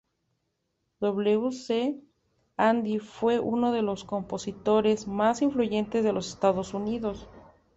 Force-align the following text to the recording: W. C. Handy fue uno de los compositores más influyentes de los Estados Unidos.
W. 1.01 1.51
C. 1.51 1.95
Handy 2.57 2.97
fue 2.97 3.37
uno 3.39 3.71
de 3.71 3.83
los 3.83 4.03
compositores 4.03 5.07
más 5.07 5.43
influyentes 5.43 6.03
de 6.03 6.11
los 6.11 6.29
Estados 6.29 6.73
Unidos. 6.73 7.27